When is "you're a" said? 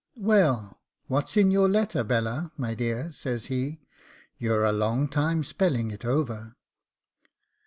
4.39-4.71